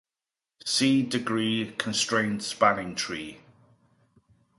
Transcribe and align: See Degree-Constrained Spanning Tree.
See 0.65 1.03
Degree-Constrained 1.03 2.41
Spanning 2.41 2.95
Tree. 2.95 3.41